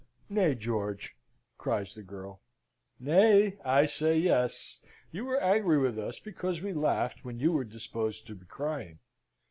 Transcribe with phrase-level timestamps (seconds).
[0.29, 1.15] "Nay, George!"
[1.59, 2.41] cries the girl.
[2.99, 3.59] "Nay?
[3.63, 4.81] I say, yes!
[5.11, 8.97] You were angry with us because we laughed when you were disposed to be crying.